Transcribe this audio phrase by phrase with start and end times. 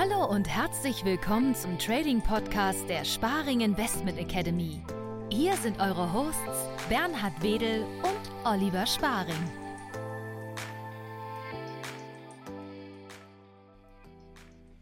[0.00, 4.80] Hallo und herzlich willkommen zum Trading Podcast der Sparing Investment Academy.
[5.28, 9.34] Hier sind eure Hosts Bernhard Wedel und Oliver Sparing.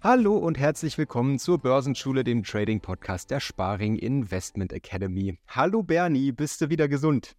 [0.02, 5.39] Hallo und herzlich willkommen zur Börsenschule, dem Trading Podcast der Sparing Investment Academy.
[5.48, 7.37] Hallo Bernie, bist du wieder gesund?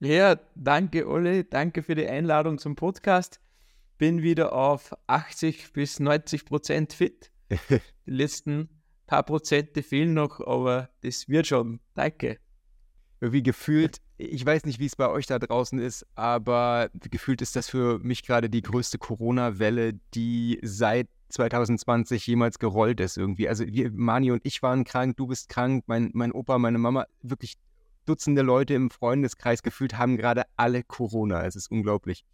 [0.00, 3.38] Ja, danke Olli, danke für die Einladung zum Podcast.
[3.98, 7.30] Bin wieder auf 80 bis 90 Prozent fit.
[7.70, 8.68] Die letzten
[9.06, 11.80] paar Prozente fehlen noch, aber das wird schon.
[11.94, 12.38] Danke.
[13.20, 17.56] Irgendwie gefühlt, ich weiß nicht, wie es bei euch da draußen ist, aber gefühlt ist
[17.56, 23.48] das für mich gerade die größte Corona-Welle, die seit 2020 jemals gerollt ist irgendwie.
[23.48, 27.06] Also wir, Mani und ich waren krank, du bist krank, mein, mein Opa, meine Mama,
[27.22, 27.56] wirklich
[28.06, 31.44] Dutzende Leute im Freundeskreis gefühlt haben gerade alle Corona.
[31.44, 32.24] Es ist unglaublich.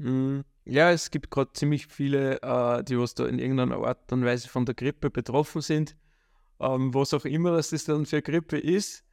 [0.00, 4.24] Mm, ja, es gibt gerade ziemlich viele, äh, die was da in irgendeiner Art und
[4.24, 5.96] Weise von der Grippe betroffen sind.
[6.58, 9.04] Ähm, was auch immer das dann für Grippe ist.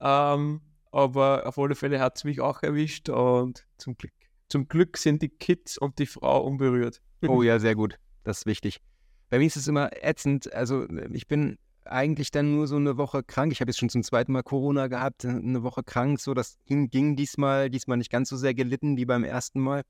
[0.00, 0.60] Ähm,
[0.92, 4.12] aber auf alle Fälle hat es mich auch erwischt und zum Glück,
[4.48, 7.00] zum Glück sind die Kids und die Frau unberührt.
[7.26, 7.98] Oh ja, sehr gut.
[8.22, 8.80] Das ist wichtig.
[9.28, 10.52] Bei mir ist es immer ätzend.
[10.52, 13.50] Also ich bin eigentlich dann nur so eine Woche krank.
[13.50, 16.20] Ich habe jetzt schon zum zweiten Mal Corona gehabt, äh, eine Woche krank.
[16.20, 19.82] So, das ging diesmal, diesmal nicht ganz so sehr gelitten wie beim ersten Mal.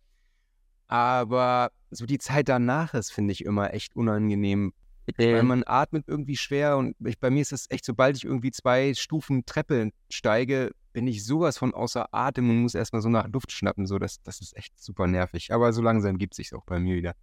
[0.89, 4.73] Aber so die Zeit danach ist, finde ich, immer echt unangenehm.
[5.11, 5.35] Okay.
[5.35, 8.51] Weil man atmet irgendwie schwer und ich, bei mir ist es echt, sobald ich irgendwie
[8.51, 13.29] zwei Stufen Treppe steige, bin ich sowas von außer Atem und muss erstmal so nach
[13.29, 13.87] Luft schnappen.
[13.87, 15.53] So, das, das ist echt super nervig.
[15.53, 17.15] Aber so langsam gibt es sich auch bei mir wieder.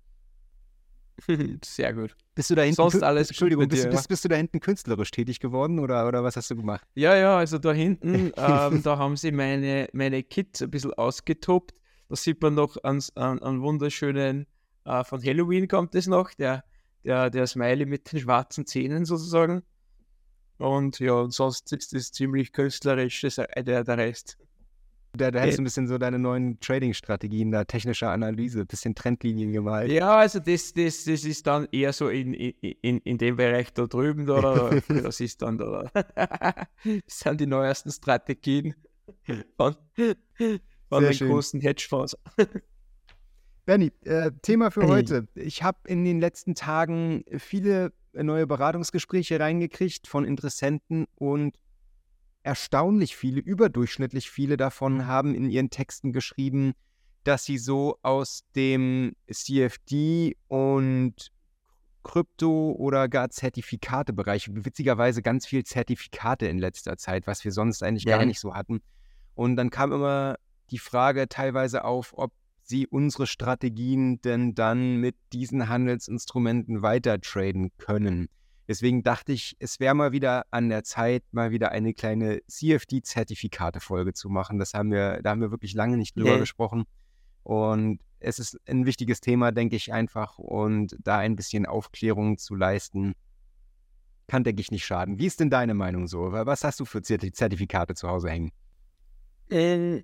[1.64, 2.16] Sehr gut.
[2.34, 2.76] Bist du da hinten?
[2.76, 6.36] Sonst alles Entschuldigung, bist, bist, bist, du da hinten künstlerisch tätig geworden oder, oder was
[6.36, 6.86] hast du gemacht?
[6.96, 11.74] Ja, ja, also da hinten, ähm, da haben sie meine, meine Kids ein bisschen ausgetobt.
[12.10, 14.48] Da sieht man noch einen, einen wunderschönen,
[14.86, 16.64] äh, von Halloween kommt es noch, der,
[17.04, 19.64] der, der Smiley mit den schwarzen Zähnen sozusagen.
[20.58, 24.38] Und ja, und sonst ist es ziemlich künstlerisch, der, der Rest.
[25.18, 28.96] Da, da hättest du ein bisschen so deine neuen Trading-Strategien, da technische Analyse, ein bisschen
[28.96, 29.92] Trendlinien gemalt.
[29.92, 33.86] Ja, also das, das, das ist dann eher so in, in, in dem Bereich da
[33.88, 34.82] drüben, oder?
[34.88, 35.90] das ist dann da.
[35.94, 38.76] das sind die neuesten Strategien
[39.58, 39.76] von,
[40.90, 41.30] von den schön.
[41.30, 42.18] großen Hedgefonds.
[43.66, 45.28] Bernie, äh, Thema für heute.
[45.34, 51.58] Ich habe in den letzten Tagen viele neue Beratungsgespräche reingekriegt von Interessenten und
[52.44, 56.74] erstaunlich viele, überdurchschnittlich viele davon haben in ihren Texten geschrieben,
[57.24, 61.32] dass sie so aus dem CFD und
[62.04, 68.04] Krypto- oder gar Zertifikatebereich, witzigerweise ganz viel Zertifikate in letzter Zeit, was wir sonst eigentlich
[68.04, 68.18] ja.
[68.18, 68.82] gar nicht so hatten.
[69.34, 70.36] Und dann kam immer
[70.72, 72.32] die Frage teilweise auf, ob
[72.62, 78.28] sie unsere Strategien denn dann mit diesen Handelsinstrumenten weiter traden können.
[78.68, 84.14] Deswegen dachte ich, es wäre mal wieder an der Zeit, mal wieder eine kleine CFD-Zertifikate-Folge
[84.14, 84.58] zu machen.
[84.58, 86.40] Das haben wir, da haben wir wirklich lange nicht drüber nee.
[86.40, 86.86] gesprochen.
[87.44, 90.40] Und es ist ein wichtiges Thema, denke ich einfach.
[90.40, 93.14] Und da ein bisschen Aufklärung zu leisten,
[94.28, 95.20] kann, denke ich, nicht schaden.
[95.20, 96.32] Wie ist denn deine Meinung so?
[96.32, 98.52] Was hast du für Zertifikate zu Hause hängen?
[99.52, 100.04] Ähm,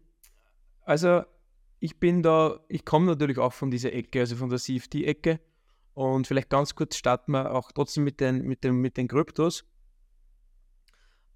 [0.83, 1.23] also,
[1.79, 5.39] ich bin da, ich komme natürlich auch von dieser Ecke, also von der CFD-Ecke.
[5.93, 9.65] Und vielleicht ganz kurz starten wir auch trotzdem mit den, mit den, mit den Kryptos.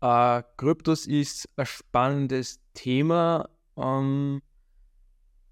[0.01, 3.49] Äh, Kryptos ist ein spannendes Thema.
[3.75, 4.41] Ähm,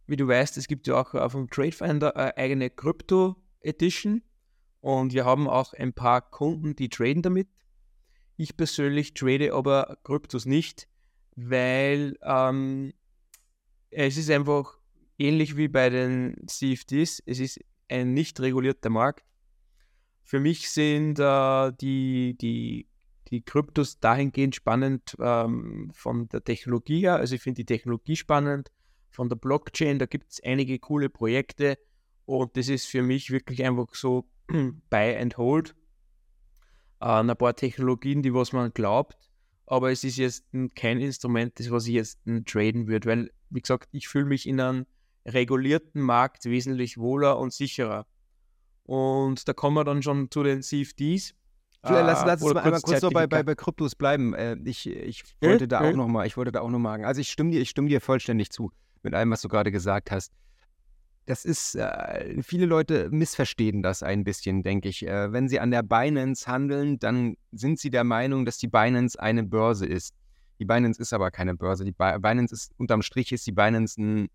[0.05, 4.21] wie du weißt, es gibt ja auch auf dem Tradefinder eine eigene Krypto-Edition.
[4.81, 7.47] Und wir haben auch ein paar Kunden, die traden damit.
[8.35, 10.87] Ich persönlich trade aber Kryptos nicht,
[11.35, 12.93] weil ähm,
[13.95, 14.77] es ist einfach
[15.17, 17.21] ähnlich wie bei den CFDs.
[17.25, 17.59] Es ist
[17.89, 19.23] ein nicht regulierter Markt.
[20.23, 22.87] Für mich sind äh, die, die,
[23.29, 27.17] die Kryptos dahingehend spannend ähm, von der Technologie her.
[27.17, 28.71] Also ich finde die Technologie spannend,
[29.09, 31.77] von der Blockchain, da gibt es einige coole Projekte
[32.25, 34.27] und das ist für mich wirklich einfach so
[34.89, 35.75] buy and hold.
[36.99, 39.32] Äh, ein paar Technologien, die was man glaubt,
[39.65, 40.45] aber es ist jetzt
[40.75, 44.59] kein Instrument, das was ich jetzt traden würde, weil, wie gesagt, ich fühle mich in
[44.59, 44.85] einem
[45.25, 48.05] regulierten Markt wesentlich wohler und sicherer.
[48.83, 51.33] Und da kommen wir dann schon zu den CFDs.
[51.83, 54.33] Lass, lass uns mal einmal kurz so bei, bei, bei Kryptos bleiben.
[54.33, 55.67] Äh, ich, ich wollte äh?
[55.67, 57.89] da auch nochmal, ich wollte da auch noch mal, also ich stimme dir, ich stimme
[57.89, 58.71] dir vollständig zu
[59.01, 60.31] mit allem, was du gerade gesagt hast.
[61.25, 65.07] Das ist, äh, viele Leute missverstehen das ein bisschen, denke ich.
[65.07, 69.19] Äh, wenn sie an der Binance handeln, dann sind sie der Meinung, dass die Binance
[69.19, 70.13] eine Börse ist.
[70.59, 71.85] Die Binance ist aber keine Börse.
[71.85, 74.29] Die Binance ist, unterm Strich ist die Binance ein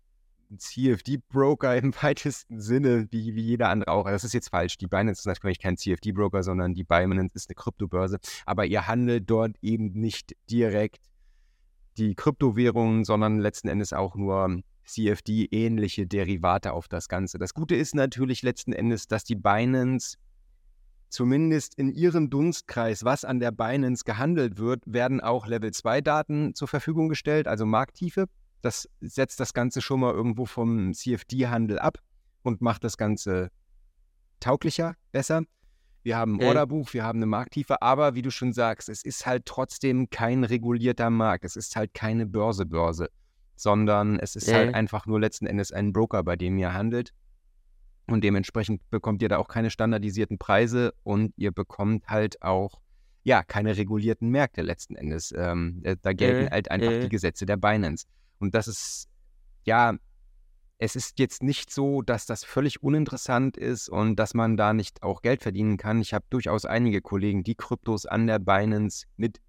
[0.57, 4.05] CFD-Broker im weitesten Sinne, wie, wie jeder andere auch.
[4.05, 4.77] Das ist jetzt falsch.
[4.77, 8.17] Die Binance ist natürlich kein CFD-Broker, sondern die Binance ist eine Kryptobörse.
[8.45, 11.01] Aber ihr handelt dort eben nicht direkt
[11.97, 17.37] die Kryptowährungen, sondern letzten Endes auch nur CFD-ähnliche Derivate auf das Ganze.
[17.37, 20.17] Das Gute ist natürlich letzten Endes, dass die Binance
[21.09, 26.53] zumindest in ihrem Dunstkreis, was an der Binance gehandelt wird, werden auch Level 2 Daten
[26.55, 28.25] zur Verfügung gestellt, also Markttiefe.
[28.61, 31.97] Das setzt das Ganze schon mal irgendwo vom CFD-Handel ab
[32.43, 33.49] und macht das Ganze
[34.39, 35.43] tauglicher, besser.
[36.03, 39.25] Wir haben ein Orderbuch, wir haben eine Markttiefe, aber wie du schon sagst, es ist
[39.25, 41.43] halt trotzdem kein regulierter Markt.
[41.43, 43.09] Es ist halt keine Börse-Börse,
[43.59, 47.13] sondern es ist halt einfach nur letzten Endes ein Broker, bei dem ihr handelt.
[48.07, 52.79] Und dementsprechend bekommt ihr da auch keine standardisierten Preise und ihr bekommt halt auch
[53.23, 55.33] ja keine regulierten Märkte letzten Endes.
[55.37, 56.99] Ähm, äh, da gelten äh, halt einfach äh.
[57.01, 58.05] die Gesetze der Binance.
[58.39, 59.09] Und das ist
[59.65, 59.97] ja,
[60.77, 65.03] es ist jetzt nicht so, dass das völlig uninteressant ist und dass man da nicht
[65.03, 65.99] auch Geld verdienen kann.
[65.99, 69.41] Ich habe durchaus einige Kollegen, die Kryptos an der Binance mit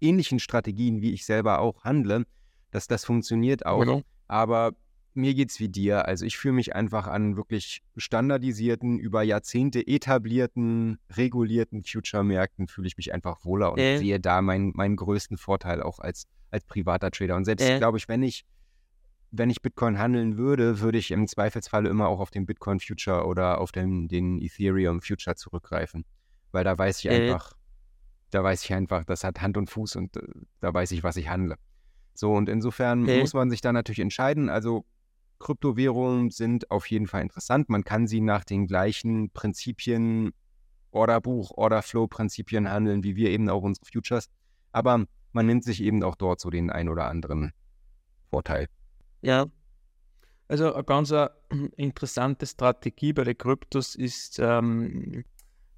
[0.00, 2.24] ähnlichen Strategien, wie ich selber auch handle,
[2.74, 3.80] dass das funktioniert auch.
[3.80, 4.02] Genau.
[4.26, 4.72] Aber
[5.14, 6.06] mir geht's wie dir.
[6.06, 12.96] Also ich fühle mich einfach an wirklich standardisierten, über Jahrzehnte etablierten, regulierten Future-Märkten fühle ich
[12.96, 13.98] mich einfach wohler und äh.
[13.98, 17.36] sehe da meinen, meinen größten Vorteil auch als, als privater Trader.
[17.36, 17.78] Und selbst, äh.
[17.78, 18.44] glaube ich, wenn ich,
[19.30, 23.24] wenn ich Bitcoin handeln würde, würde ich im Zweifelsfalle immer auch auf den Bitcoin Future
[23.24, 26.04] oder auf den, den Ethereum Future zurückgreifen.
[26.50, 27.10] Weil da weiß ich äh.
[27.10, 27.52] einfach,
[28.30, 30.22] da weiß ich einfach, das hat Hand und Fuß und äh,
[30.58, 31.56] da weiß ich, was ich handle.
[32.14, 34.48] So, und insofern muss man sich da natürlich entscheiden.
[34.48, 34.84] Also
[35.40, 37.68] Kryptowährungen sind auf jeden Fall interessant.
[37.68, 40.32] Man kann sie nach den gleichen Prinzipien,
[40.90, 44.30] Orderbuch, Orderflow-Prinzipien handeln, wie wir eben auch unsere Futures.
[44.72, 47.52] Aber man nimmt sich eben auch dort so den ein oder anderen
[48.30, 48.68] Vorteil.
[49.22, 49.46] Ja,
[50.48, 51.28] also eine ganz äh,
[51.76, 55.24] interessante Strategie bei den Kryptos ist ähm,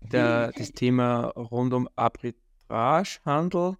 [0.00, 3.76] der, das Thema rund um Arbitragehandel,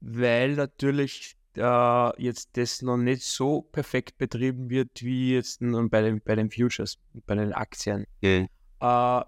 [0.00, 6.20] weil natürlich äh, jetzt das noch nicht so perfekt betrieben wird wie jetzt bei den,
[6.20, 8.06] bei den Futures, bei den Aktien.
[8.20, 8.48] Mhm.
[8.80, 9.20] Äh,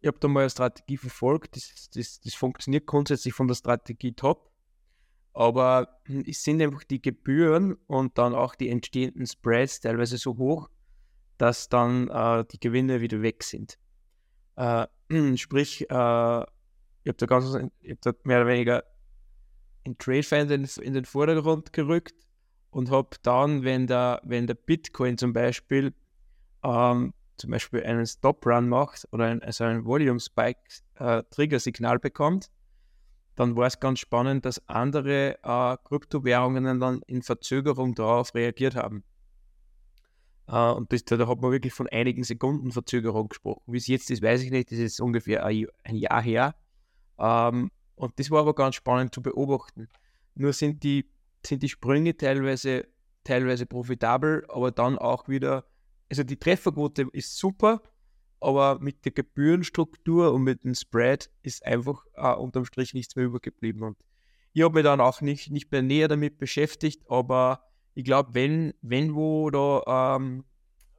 [0.00, 4.12] ich habe da mal eine Strategie verfolgt, das, das, das funktioniert grundsätzlich von der Strategie
[4.12, 4.50] top,
[5.32, 10.68] aber es sind einfach die Gebühren und dann auch die entstehenden Spreads teilweise so hoch,
[11.38, 13.78] dass dann äh, die Gewinne wieder weg sind.
[14.56, 14.86] Äh,
[15.36, 16.44] sprich, äh,
[17.04, 18.84] ich habe da ganz, ich hab da mehr oder weniger
[19.84, 22.14] in TradeFind in, den Vordergrund gerückt
[22.70, 25.94] und habe dann, wenn der, wenn der Bitcoin zum Beispiel
[26.62, 32.50] ähm, zum Beispiel einen Stop-Run macht oder ein, also ein Volume-Spike-Trigger-Signal äh, bekommt,
[33.34, 39.02] dann war es ganz spannend, dass andere äh, Kryptowährungen dann in Verzögerung darauf reagiert haben.
[40.46, 43.62] Uh, und das, da hat man wirklich von einigen Sekunden Verzögerung gesprochen.
[43.66, 46.54] Wie es jetzt ist, weiß ich nicht, das ist ungefähr ein, Jahr her.
[47.18, 49.88] Ähm, und das war aber ganz spannend zu beobachten.
[50.34, 51.08] Nur sind die,
[51.46, 52.86] sind die Sprünge teilweise,
[53.22, 55.64] teilweise profitabel, aber dann auch wieder,
[56.10, 57.82] also die Trefferquote ist super,
[58.40, 63.24] aber mit der Gebührenstruktur und mit dem Spread ist einfach äh, unterm Strich nichts mehr
[63.24, 63.82] übergeblieben.
[63.82, 63.96] Und
[64.52, 67.64] ich habe mich dann auch nicht, nicht mehr näher damit beschäftigt, aber
[67.94, 70.44] ich glaube, wenn, wenn wo da ähm,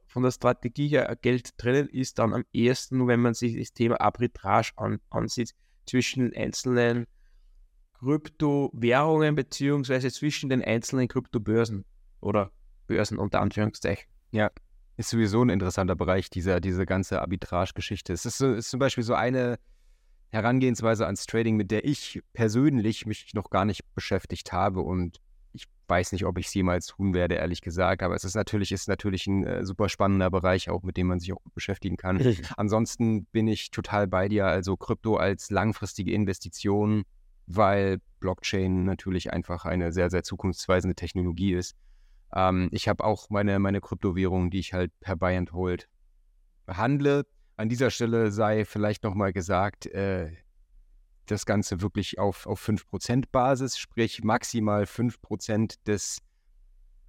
[0.06, 4.00] von der Strategie her Geld drinnen ist, dann am ehesten, wenn man sich das Thema
[4.00, 5.54] Arbitrage an, ansieht
[5.86, 7.06] zwischen einzelnen
[7.94, 11.84] Kryptowährungen beziehungsweise zwischen den einzelnen Kryptobörsen
[12.20, 12.50] oder
[12.86, 14.06] Börsen unter Anführungszeichen.
[14.32, 14.50] Ja,
[14.96, 18.12] ist sowieso ein interessanter Bereich, dieser, diese ganze Arbitrage-Geschichte.
[18.12, 19.58] Es ist, ist zum Beispiel so eine
[20.30, 25.20] Herangehensweise ans Trading, mit der ich persönlich mich noch gar nicht beschäftigt habe und
[25.56, 28.02] ich weiß nicht, ob ich es jemals tun werde, ehrlich gesagt.
[28.02, 31.18] Aber es ist natürlich, ist natürlich ein äh, super spannender Bereich, auch mit dem man
[31.18, 32.20] sich auch gut beschäftigen kann.
[32.56, 34.46] Ansonsten bin ich total bei dir.
[34.46, 37.04] Also Krypto als langfristige Investition,
[37.46, 41.74] weil Blockchain natürlich einfach eine sehr, sehr zukunftsweisende Technologie ist.
[42.34, 45.88] Ähm, ich habe auch meine, meine Kryptowährung, die ich halt per Buy and Hold
[46.68, 47.24] handle.
[47.56, 50.32] An dieser Stelle sei vielleicht nochmal gesagt, äh,
[51.26, 56.18] das Ganze wirklich auf, auf 5% Basis, sprich maximal 5% des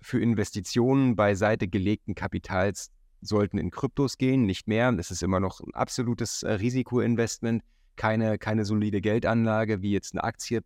[0.02, 4.90] für Investitionen beiseite gelegten Kapitals sollten in Kryptos gehen, nicht mehr.
[5.00, 7.64] Es ist immer noch ein absolutes äh, Risikoinvestment,
[7.96, 10.62] keine, keine solide Geldanlage wie jetzt eine Aktie.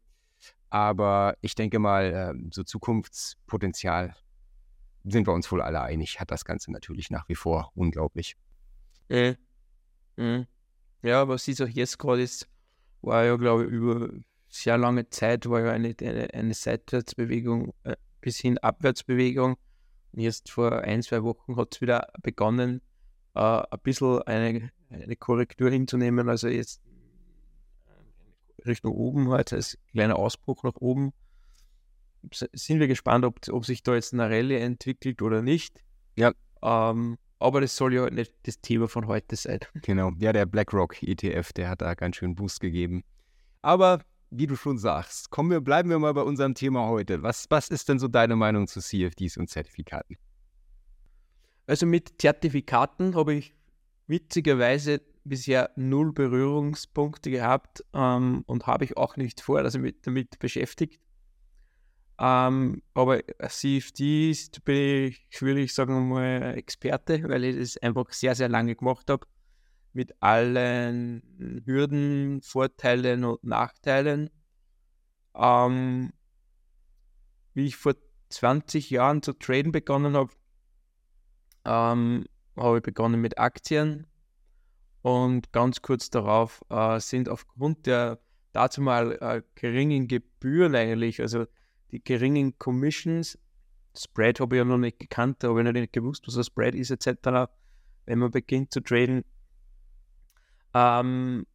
[0.70, 4.16] Aber ich denke mal, ähm, so Zukunftspotenzial
[5.04, 8.36] sind wir uns wohl alle einig, hat das Ganze natürlich nach wie vor unglaublich.
[9.10, 9.36] Äh,
[10.18, 10.46] äh.
[11.02, 12.48] Ja, aber siehst auch jetzt gerade ist
[13.02, 14.10] war ja, glaube ich, über
[14.50, 19.58] sehr lange Zeit war ja eine, eine, eine Seitwärtsbewegung äh, bis hin Abwärtsbewegung.
[20.14, 22.82] Erst vor ein, zwei Wochen hat es wieder begonnen,
[23.34, 26.28] äh, ein bisschen eine, eine Korrektur hinzunehmen.
[26.28, 26.82] Also jetzt
[28.66, 31.14] Richtung oben halt, als kleiner Ausbruch nach oben.
[32.32, 35.84] Sind wir gespannt, ob, ob sich da jetzt eine Rallye entwickelt oder nicht.
[36.16, 36.34] Ja.
[36.62, 39.60] Ähm, aber das soll ja nicht das Thema von heute sein.
[39.82, 43.04] Genau, ja, der BlackRock ETF, der hat da ganz schön Boost gegeben.
[43.62, 47.22] Aber wie du schon sagst, kommen wir, bleiben wir mal bei unserem Thema heute.
[47.22, 50.18] Was, was ist denn so deine Meinung zu CFDs und Zertifikaten?
[51.68, 53.54] Also mit Zertifikaten habe ich
[54.08, 60.40] witzigerweise bisher null Berührungspunkte gehabt ähm, und habe ich auch nicht vor, also mit, damit
[60.40, 61.00] beschäftigt.
[62.24, 68.12] Ähm, aber CFD ist, bin ich, würde ich sagen, mal Experte, weil ich das einfach
[68.12, 69.26] sehr, sehr lange gemacht habe.
[69.94, 74.30] Mit allen Hürden, Vorteilen und Nachteilen.
[75.36, 76.14] Ähm,
[77.56, 77.96] wie ich vor
[78.30, 80.32] 20 Jahren zu traden begonnen habe,
[81.66, 82.26] ähm,
[82.56, 84.06] habe ich begonnen mit Aktien
[85.02, 88.20] und ganz kurz darauf äh, sind aufgrund der
[88.52, 91.48] dazu mal äh, geringen Gebühren eigentlich, also
[91.92, 93.38] die geringen Commissions,
[93.96, 96.92] Spread habe ich ja noch nicht gekannt, habe ich nicht gewusst, was ein Spread ist
[96.92, 97.52] etc.,
[98.06, 99.24] wenn man beginnt zu traden,
[100.74, 101.46] ähm,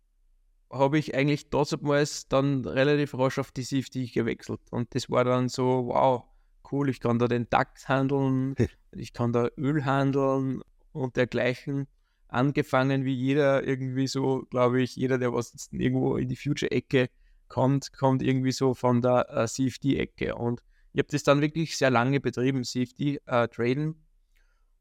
[0.70, 4.60] habe ich eigentlich damals dann relativ rasch auf die CFD gewechselt.
[4.70, 6.24] Und das war dann so, wow,
[6.70, 8.54] cool, ich kann da den DAX handeln,
[8.92, 10.62] ich kann da Öl handeln
[10.92, 11.86] und dergleichen
[12.28, 17.08] angefangen wie jeder irgendwie so, glaube ich, jeder, der was jetzt irgendwo in die Future-Ecke
[17.48, 20.34] kommt, kommt irgendwie so von der äh, CFD-Ecke.
[20.34, 20.62] Und
[20.92, 23.94] ich habe das dann wirklich sehr lange betrieben, CFD-Traden, äh,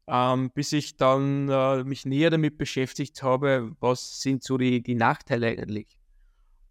[0.08, 4.94] ähm, bis ich dann äh, mich näher damit beschäftigt habe, was sind so die, die
[4.94, 5.98] Nachteile eigentlich.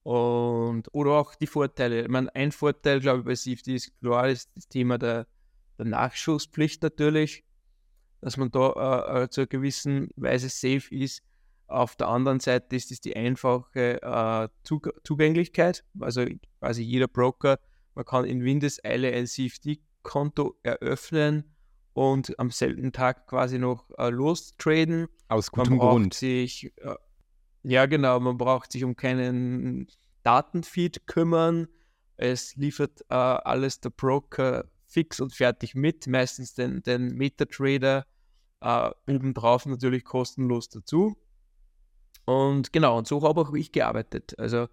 [0.03, 2.03] Und, oder auch die Vorteile.
[2.03, 5.27] Ich meine, ein Vorteil, glaube ich, bei CFD ist klar, ist das Thema der,
[5.77, 7.45] der Nachschusspflicht natürlich
[8.25, 11.21] dass man da äh, zu einer gewissen Weise safe ist.
[11.67, 15.83] Auf der anderen Seite ist es die einfache äh, Zug Zugänglichkeit.
[15.99, 16.25] Also
[16.59, 17.59] quasi jeder Broker,
[17.95, 21.55] man kann in Windeseile ein CFD-Konto eröffnen
[21.93, 25.07] und am selben Tag quasi noch äh, lostraden.
[25.29, 26.13] Aus gutem man Grund.
[26.13, 26.95] Sich, äh,
[27.63, 29.87] ja, genau, man braucht sich um keinen
[30.23, 31.67] Datenfeed kümmern.
[32.17, 38.05] Es liefert äh, alles der Broker fix und fertig mit, meistens den, den MetaTrader
[38.61, 41.17] äh, obendrauf natürlich kostenlos dazu.
[42.25, 44.37] Und genau, und so habe auch ich gearbeitet.
[44.39, 44.67] Also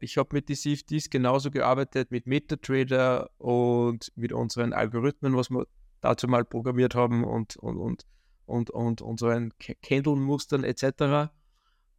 [0.00, 5.66] ich habe mit den CFDs genauso gearbeitet, mit MetaTrader und mit unseren Algorithmen, was wir
[6.00, 8.06] dazu mal programmiert haben und, und, und,
[8.46, 11.30] und, und unseren Candle-Mustern etc.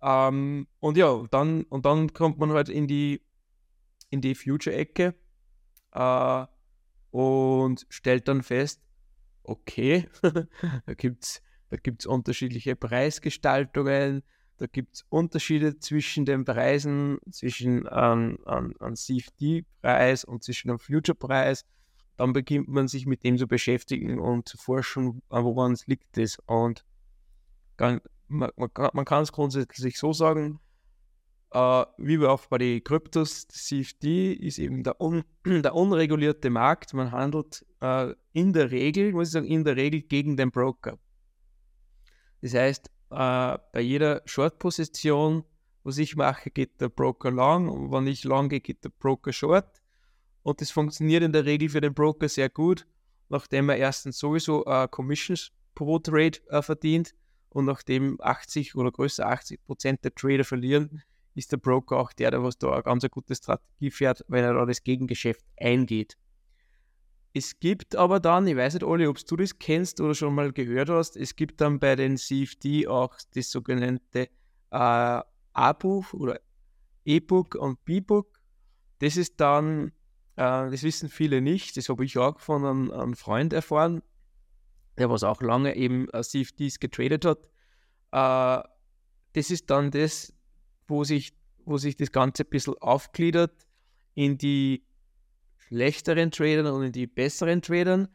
[0.01, 3.21] Ähm, und ja, dann, und dann kommt man halt in die,
[4.09, 5.13] in die Future-Ecke
[5.91, 6.45] äh,
[7.11, 8.81] und stellt dann fest,
[9.43, 10.07] okay,
[10.85, 14.23] da gibt es da gibt's unterschiedliche Preisgestaltungen,
[14.59, 20.79] da gibt es Unterschiede zwischen den Preisen, zwischen einem ähm, an, CFD-Preis und zwischen einem
[20.79, 21.65] Future-Preis.
[22.17, 26.17] Dann beginnt man sich mit dem zu beschäftigen und zu forschen, woran es liegt.
[26.17, 26.37] Das.
[26.45, 26.83] Und
[27.77, 30.59] man, man, man kann es grundsätzlich so sagen,
[31.51, 36.93] Uh, wie auch bei den Kryptos, CFD ist eben der, un, der unregulierte Markt.
[36.93, 40.99] Man handelt uh, in der Regel, muss ich sagen, in der Regel gegen den Broker.
[42.41, 45.43] Das heißt, uh, bei jeder Short-Position,
[45.83, 49.33] was ich mache, geht der Broker long und wenn ich long gehe, geht der Broker
[49.33, 49.81] short.
[50.43, 52.87] Und das funktioniert in der Regel für den Broker sehr gut,
[53.29, 57.13] nachdem er erstens sowieso Commissions pro Trade verdient
[57.49, 61.01] und nachdem 80 oder größer 80 Prozent der Trader verlieren,
[61.35, 64.53] ist der Broker auch der, der was da eine ganz gute Strategie fährt, wenn er
[64.53, 66.17] da das Gegengeschäft eingeht.
[67.33, 70.51] Es gibt aber dann, ich weiß nicht, Olli, ob du das kennst oder schon mal
[70.51, 74.29] gehört hast, es gibt dann bei den CFD auch das sogenannte
[74.71, 75.21] äh,
[75.53, 76.39] A-Buch oder
[77.05, 78.39] E-Book und B-Book.
[78.99, 79.89] Das ist dann,
[80.35, 84.01] äh, das wissen viele nicht, das habe ich auch von einem, einem, Freund erfahren,
[84.97, 87.45] der was auch lange eben äh, CFDs getradet hat.
[88.11, 88.67] Äh,
[89.33, 90.33] das ist dann das,
[90.87, 91.33] wo sich,
[91.65, 93.67] wo sich das Ganze ein bisschen aufgliedert
[94.15, 94.83] in die
[95.69, 98.07] schlechteren Tradern und in die besseren Tradern,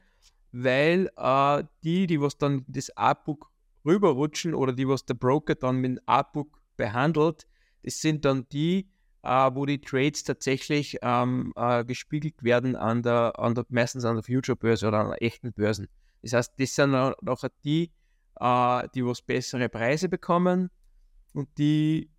[0.53, 3.51] weil äh, die, die was dann das A-Book
[3.85, 7.47] rüberrutschen oder die, was der Broker dann mit dem A-Book behandelt,
[7.83, 8.89] das sind dann die,
[9.23, 14.17] äh, wo die Trades tatsächlich ähm, äh, gespiegelt werden an der, an der, meistens an
[14.17, 15.89] der Future-Börse oder an echten Börsen.
[16.23, 17.93] Das heißt, das sind nachher die,
[18.41, 20.71] äh, die was bessere Preise bekommen
[21.35, 22.11] und die,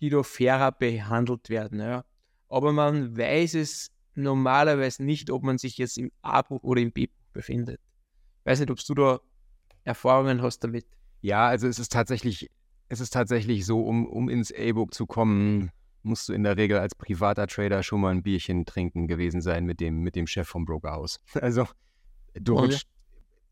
[0.00, 1.80] die da fairer behandelt werden.
[1.80, 2.04] Ja.
[2.48, 3.90] Aber man weiß es
[4.22, 7.80] normalerweise nicht, ob man sich jetzt im A-Buch oder im B-Buch befindet.
[8.44, 9.20] Weiß nicht, ob du da
[9.84, 10.86] Erfahrungen hast damit.
[11.20, 12.50] Ja, also es ist tatsächlich,
[12.88, 15.70] es ist tatsächlich so, um, um ins A-Book zu kommen,
[16.02, 19.64] musst du in der Regel als privater Trader schon mal ein Bierchen trinken gewesen sein
[19.64, 21.20] mit dem, mit dem Chef vom Brokerhaus.
[21.40, 21.66] Also
[22.34, 22.88] du rutscht,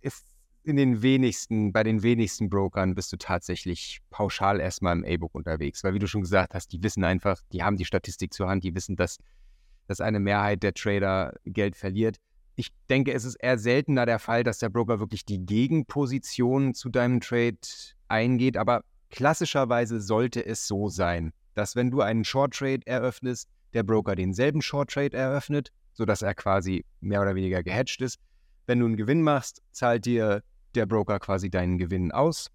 [0.01, 0.25] ist
[0.65, 5.83] in den wenigsten, bei den wenigsten Brokern bist du tatsächlich pauschal erstmal im A-Book unterwegs.
[5.83, 8.65] Weil wie du schon gesagt hast, die wissen einfach, die haben die Statistik zur Hand,
[8.65, 9.19] die wissen, dass,
[9.89, 12.19] dass eine Mehrheit der Trader Geld verliert.
[12.55, 16.89] Ich denke, es ist eher seltener der Fall, dass der Broker wirklich die Gegenposition zu
[16.89, 17.59] deinem Trade
[18.09, 23.83] eingeht, aber klassischerweise sollte es so sein, dass wenn du einen Short Trade eröffnest, der
[23.83, 28.19] Broker denselben Short Trade eröffnet, sodass er quasi mehr oder weniger gehatcht ist.
[28.67, 30.43] Wenn du einen Gewinn machst, zahlt dir
[30.75, 32.51] der Broker quasi deinen Gewinn aus.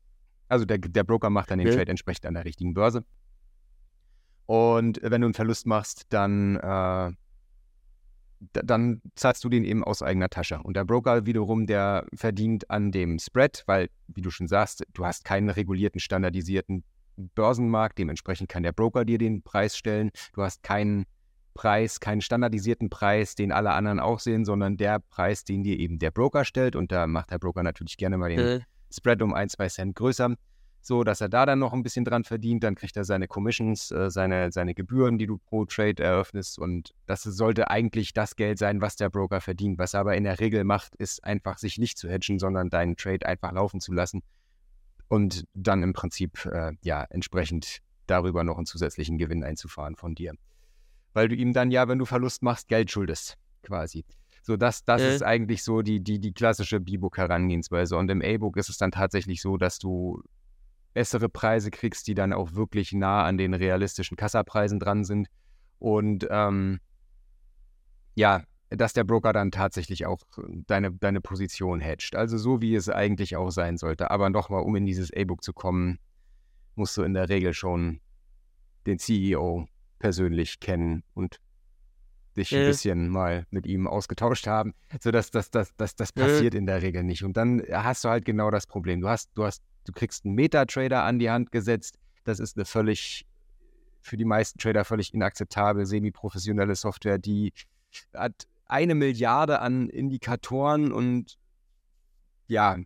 [0.48, 1.78] Also der, der Broker macht dann den okay.
[1.78, 3.04] Trade entsprechend an der richtigen Börse.
[4.46, 7.12] Und wenn du einen Verlust machst, dann äh,
[8.52, 10.60] dann zahlst du den eben aus eigener Tasche.
[10.62, 15.06] Und der Broker wiederum, der verdient an dem Spread, weil, wie du schon sagst, du
[15.06, 16.84] hast keinen regulierten, standardisierten
[17.16, 20.12] Börsenmarkt, dementsprechend kann der Broker dir den Preis stellen.
[20.34, 21.06] Du hast keinen
[21.54, 26.00] Preis, keinen standardisierten Preis, den alle anderen auch sehen, sondern der Preis, den dir eben
[26.00, 26.76] der Broker stellt.
[26.76, 28.60] Und da macht der Broker natürlich gerne mal den äh.
[28.92, 30.36] Spread um ein, zwei Cent größer
[30.84, 32.64] so dass er da dann noch ein bisschen dran verdient.
[32.64, 36.60] Dann kriegt er seine Commissions, äh, seine, seine Gebühren, die du pro Trade eröffnest.
[36.60, 39.80] Und das sollte eigentlich das Geld sein, was der Broker verdient.
[39.80, 42.98] Was er aber in der Regel macht, ist einfach sich nicht zu hedgen, sondern deinen
[42.98, 44.22] Trade einfach laufen zu lassen
[45.08, 50.34] und dann im Prinzip äh, ja entsprechend darüber noch einen zusätzlichen Gewinn einzufahren von dir.
[51.14, 54.04] Weil du ihm dann ja, wenn du Verlust machst, Geld schuldest, quasi.
[54.42, 55.16] So, das, das äh.
[55.16, 57.96] ist eigentlich so die, die, die klassische B-Book-Herangehensweise.
[57.96, 60.22] Und im A-Book ist es dann tatsächlich so, dass du
[60.94, 65.28] bessere Preise kriegst, die dann auch wirklich nah an den realistischen Kassapreisen dran sind.
[65.80, 66.80] Und ähm,
[68.16, 70.20] ja, dass der Broker dann tatsächlich auch
[70.68, 72.16] deine, deine Position hedgt.
[72.16, 74.12] Also so, wie es eigentlich auch sein sollte.
[74.12, 76.00] Aber nochmal, um in dieses A-Book zu kommen,
[76.76, 78.00] musst du in der Regel schon
[78.86, 79.68] den CEO
[80.00, 81.40] persönlich kennen und
[82.36, 84.74] dich ein bisschen mal mit ihm ausgetauscht haben.
[85.00, 87.24] So dass das, das, das, das passiert in der Regel nicht.
[87.24, 89.02] Und dann hast du halt genau das Problem.
[89.02, 91.98] Du hast, du hast du kriegst einen Metatrader an die Hand gesetzt.
[92.24, 93.26] Das ist eine völlig,
[94.02, 97.54] für die meisten Trader völlig inakzeptabel, semi-professionelle Software, die
[98.14, 101.38] hat eine Milliarde an Indikatoren und
[102.48, 102.78] ja,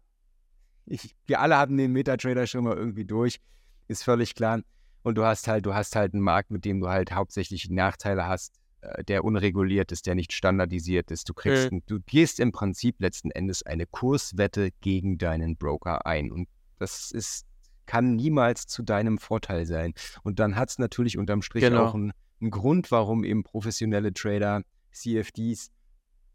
[0.85, 3.39] ich, wir alle hatten den Metatrader schon mal irgendwie durch,
[3.87, 4.61] ist völlig klar.
[5.03, 8.27] Und du hast halt, du hast halt einen Markt, mit dem du halt hauptsächlich Nachteile
[8.27, 11.29] hast, äh, der unreguliert ist, der nicht standardisiert ist.
[11.29, 11.83] Du kriegst, mhm.
[11.85, 16.31] du gehst im Prinzip letzten Endes eine Kurswette gegen deinen Broker ein.
[16.31, 16.47] Und
[16.79, 17.45] das ist,
[17.85, 19.93] kann niemals zu deinem Vorteil sein.
[20.23, 21.85] Und dann hat es natürlich unterm Strich genau.
[21.85, 24.61] auch einen, einen Grund, warum eben professionelle Trader
[24.91, 25.71] CFDs,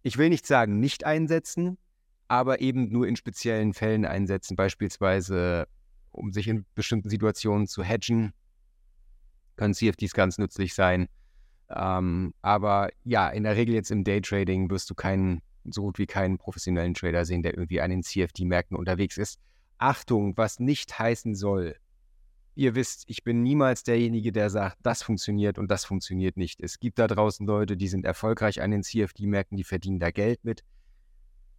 [0.02, 1.78] ich will nicht sagen, nicht einsetzen,
[2.28, 5.66] aber eben nur in speziellen Fällen einsetzen, beispielsweise
[6.12, 8.32] um sich in bestimmten Situationen zu hedgen,
[9.56, 11.08] können CFDs ganz nützlich sein.
[11.70, 16.06] Ähm, aber ja, in der Regel jetzt im Daytrading wirst du keinen, so gut wie
[16.06, 19.38] keinen professionellen Trader sehen, der irgendwie an den CFD-Märkten unterwegs ist.
[19.82, 21.76] Achtung, was nicht heißen soll.
[22.54, 26.60] Ihr wisst, ich bin niemals derjenige, der sagt, das funktioniert und das funktioniert nicht.
[26.60, 30.44] Es gibt da draußen Leute, die sind erfolgreich an den CFD-Märkten, die verdienen da Geld
[30.44, 30.62] mit.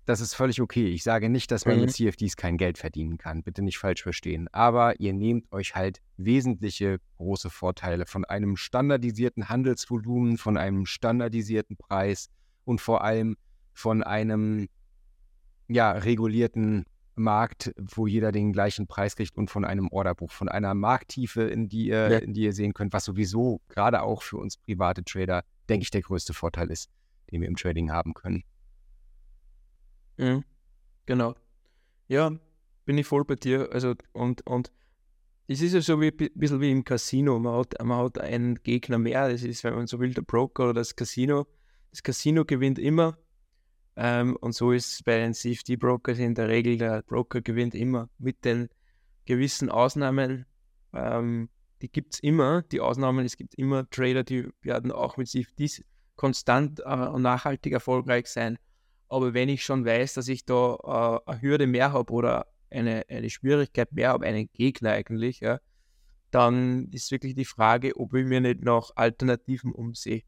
[0.05, 0.87] Das ist völlig okay.
[0.87, 1.81] Ich sage nicht, dass man mhm.
[1.81, 3.43] mit CFDs kein Geld verdienen kann.
[3.43, 4.47] Bitte nicht falsch verstehen.
[4.51, 11.75] Aber ihr nehmt euch halt wesentliche große Vorteile von einem standardisierten Handelsvolumen, von einem standardisierten
[11.75, 12.29] Preis
[12.63, 13.35] und vor allem
[13.73, 14.67] von einem
[15.67, 20.73] ja, regulierten Markt, wo jeder den gleichen Preis kriegt und von einem Orderbuch, von einer
[20.73, 22.17] Markttiefe, in die ihr, ja.
[22.19, 25.91] in die ihr sehen könnt, was sowieso gerade auch für uns private Trader, denke ich,
[25.91, 26.89] der größte Vorteil ist,
[27.31, 28.43] den wir im Trading haben können.
[30.17, 30.43] Mhm.
[31.05, 31.35] Genau.
[32.07, 32.31] Ja,
[32.85, 33.69] bin ich voll bei dir.
[33.71, 34.71] Also, und, und
[35.47, 37.37] es ist ja so wie ein bisschen wie im Casino.
[37.39, 39.29] Man hat, man hat einen Gegner mehr.
[39.29, 41.47] Das ist, wenn man so will, der Broker oder das Casino.
[41.91, 43.17] Das Casino gewinnt immer
[43.95, 48.09] ähm, und so ist es bei den CFD-Brokers in der Regel, der Broker gewinnt immer
[48.17, 48.69] mit den
[49.25, 50.45] gewissen Ausnahmen.
[50.93, 51.49] Ähm,
[51.81, 55.83] die gibt es immer, die Ausnahmen, es gibt immer Trader, die werden auch mit CFDs
[56.15, 58.57] konstant äh, und nachhaltig erfolgreich sein.
[59.09, 63.03] Aber wenn ich schon weiß, dass ich da äh, eine Hürde mehr habe oder eine,
[63.09, 65.59] eine Schwierigkeit mehr habe, einen Gegner eigentlich, ja,
[66.31, 70.23] dann ist wirklich die Frage, ob ich mir nicht nach Alternativen umsehe.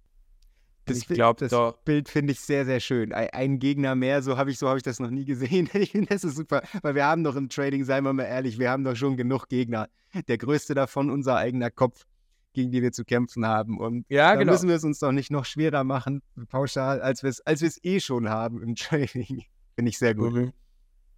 [0.86, 3.12] Das, ich glaub, das da Bild finde ich sehr, sehr schön.
[3.12, 5.70] Ein, ein, Gegner mehr, so habe ich, so hab ich das noch nie gesehen.
[5.74, 8.60] Ich finde, das ist super, weil wir haben doch im Trading, seien wir mal ehrlich,
[8.60, 9.88] wir haben doch schon genug Gegner.
[10.28, 12.06] Der größte davon unser eigener Kopf,
[12.54, 13.80] gegen den wir zu kämpfen haben.
[13.80, 14.52] Und ja, da genau.
[14.52, 18.00] müssen wir es uns doch nicht noch schwerer machen, pauschal, als wir es als eh
[18.00, 19.44] schon haben im Trading.
[19.76, 20.34] Finde ich sehr gut.
[20.34, 20.54] Mhm.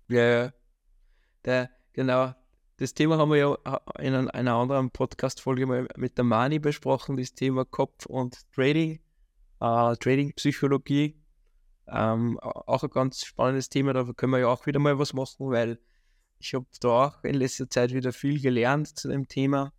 [0.08, 0.51] Ja,
[1.43, 2.34] der, genau.
[2.77, 7.34] Das Thema haben wir ja in einer anderen Podcast-Folge mal mit der Mani besprochen, das
[7.34, 8.99] Thema Kopf und Trading,
[9.60, 11.15] äh, Trading-Psychologie.
[11.88, 15.50] Ähm, auch ein ganz spannendes Thema, da können wir ja auch wieder mal was machen,
[15.50, 15.80] weil
[16.39, 19.74] ich habe da auch in letzter Zeit wieder viel gelernt zu dem Thema.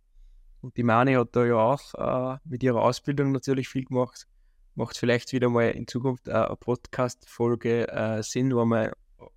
[0.61, 4.27] Und die Mani hat da ja auch äh, mit ihrer Ausbildung natürlich viel gemacht.
[4.75, 8.93] Macht vielleicht wieder mal in Zukunft äh, eine Podcast-Folge äh, Sinn, wo wir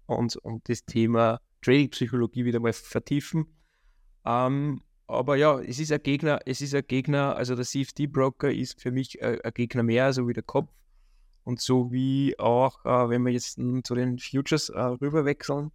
[0.07, 3.46] uns um das Thema Trading-Psychologie wieder mal vertiefen.
[4.24, 8.80] Ähm, aber ja, es ist ein Gegner, es ist ein Gegner, also der CFD-Broker ist
[8.80, 10.70] für mich ein, ein, Gegner mehr, so wie der Kopf.
[11.44, 15.72] Und so wie auch, äh, wenn wir jetzt zu den Futures äh, rüberwechseln,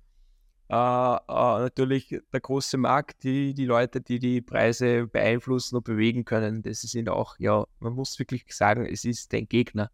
[0.69, 6.25] äh, äh, natürlich der große Markt, die, die Leute, die die Preise beeinflussen und bewegen
[6.25, 9.91] können, das sind auch, ja, man muss wirklich sagen, es ist dein Gegner.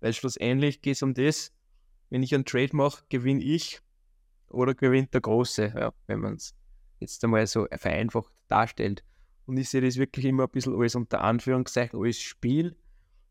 [0.00, 1.52] Weil schlussendlich geht es um das,
[2.10, 3.80] wenn ich einen Trade mache, gewinne ich
[4.48, 6.54] oder gewinnt der Große, ja, wenn man es
[7.00, 9.04] jetzt einmal so vereinfacht darstellt.
[9.46, 12.76] Und ich sehe das wirklich immer ein bisschen als unter Anführungszeichen als Spiel.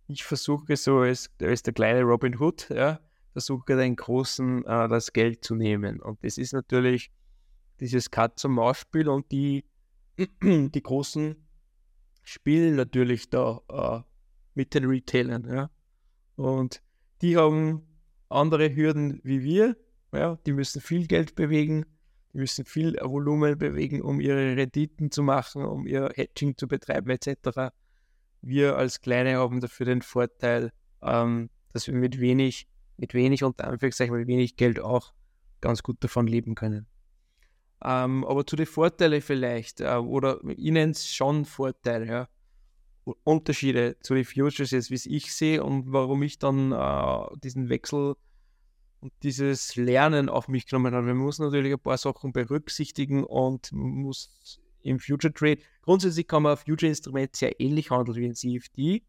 [0.08, 3.00] Ich versuche so als, als der kleine Robin Hood, ja,
[3.34, 6.00] versuche den Großen äh, das Geld zu nehmen.
[6.00, 7.12] Und das ist natürlich
[7.80, 9.66] dieses Katz-und-Maus-Spiel und die,
[10.42, 11.36] die Großen
[12.24, 14.02] spielen natürlich da äh,
[14.54, 15.46] mit den Retailern.
[15.50, 15.70] Ja.
[16.36, 16.82] Und
[17.22, 17.82] die haben
[18.30, 19.76] andere Hürden wie wir.
[20.14, 21.86] Ja, die müssen viel Geld bewegen,
[22.36, 27.72] müssen viel Volumen bewegen, um ihre Renditen zu machen, um ihr Hedging zu betreiben etc.
[28.42, 30.72] Wir als Kleine haben dafür den Vorteil,
[31.02, 32.68] ähm, dass wir mit wenig,
[32.98, 35.14] mit wenig und Anführungszeichen mit wenig Geld auch
[35.62, 36.88] ganz gut davon leben können.
[37.84, 42.30] Ähm, aber zu den Vorteilen vielleicht, äh, oder es schon Vorteile, ja.
[43.24, 48.16] Unterschiede zu den Futures jetzt, wie ich sehe und warum ich dann äh, diesen Wechsel
[49.06, 51.06] und dieses Lernen auf mich genommen habe.
[51.06, 56.54] Man muss natürlich ein paar Sachen berücksichtigen und muss im Future Trade, grundsätzlich kann man
[56.54, 59.04] auf Future Instrument sehr ähnlich handeln wie ein CFD,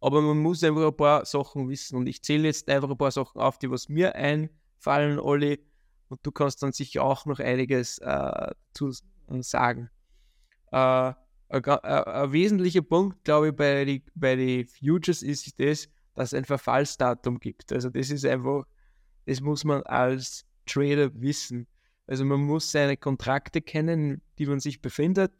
[0.00, 3.12] aber man muss einfach ein paar Sachen wissen und ich zähle jetzt einfach ein paar
[3.12, 5.64] Sachen auf, die was mir einfallen, Olli,
[6.08, 8.92] und du kannst dann sicher auch noch einiges äh, zu
[9.42, 9.90] sagen.
[10.72, 11.12] Äh,
[11.50, 16.34] ein, ein, wesentlicher Punkt, glaube ich, bei den bei die Futures ist das, dass es
[16.34, 17.72] ein Verfallsdatum gibt.
[17.72, 18.64] Also das ist einfach
[19.30, 21.68] das muss man als Trader wissen.
[22.08, 25.32] Also man muss seine Kontrakte kennen, die man sich befindet.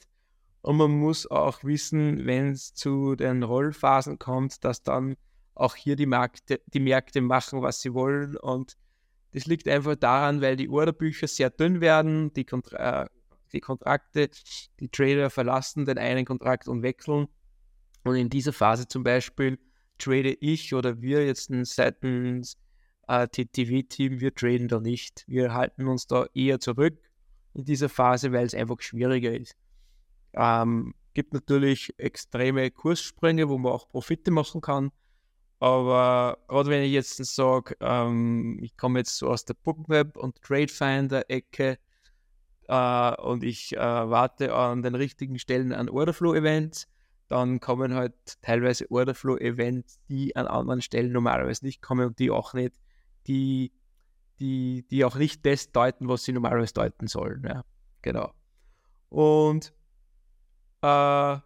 [0.62, 5.16] Und man muss auch wissen, wenn es zu den Rollphasen kommt, dass dann
[5.56, 8.36] auch hier die Märkte, die Märkte machen, was sie wollen.
[8.36, 8.76] Und
[9.32, 13.08] das liegt einfach daran, weil die Orderbücher sehr dünn werden, die, Kontra äh,
[13.52, 14.30] die Kontrakte,
[14.78, 17.26] die Trader verlassen den einen Kontrakt und wechseln.
[18.04, 19.58] Und in dieser Phase zum Beispiel
[19.98, 22.56] trade ich oder wir jetzt seitens
[23.10, 25.24] äh, TTV-Team, wir traden da nicht.
[25.26, 26.96] Wir halten uns da eher zurück
[27.54, 29.56] in dieser Phase, weil es einfach schwieriger ist.
[30.32, 34.92] Ähm, gibt natürlich extreme Kurssprünge, wo man auch Profite machen kann.
[35.58, 40.40] Aber gerade wenn ich jetzt sage, ähm, ich komme jetzt so aus der Bookmap und
[40.42, 41.78] Tradefinder-Ecke
[42.68, 46.86] äh, und ich äh, warte an den richtigen Stellen an Orderflow-Events,
[47.28, 52.54] dann kommen halt teilweise Orderflow-Events, die an anderen Stellen normalerweise nicht kommen und die auch
[52.54, 52.78] nicht
[53.30, 53.72] die,
[54.40, 57.44] die, die auch nicht das deuten, was sie normalerweise deuten sollen.
[57.44, 57.64] Ja,
[58.02, 58.32] genau.
[59.08, 59.72] Und
[60.82, 61.42] äh, eine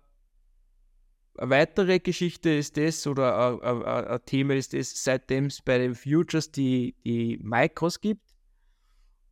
[1.36, 6.50] weitere Geschichte ist das, oder ein, ein Thema ist das, seitdem es bei den Futures
[6.50, 8.22] die, die Micros gibt,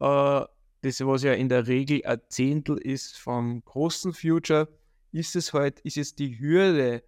[0.00, 0.44] äh,
[0.82, 4.68] das, was ja in der Regel ein Zehntel ist vom großen Future,
[5.12, 7.02] ist es halt, ist es die Hürde,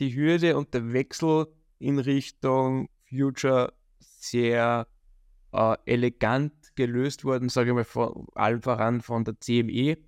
[0.00, 1.46] die Hürde und der Wechsel
[1.78, 3.72] in Richtung Future
[4.22, 4.86] sehr
[5.52, 9.98] äh, elegant gelöst worden, sage ich mal, vor allem voran von der CME.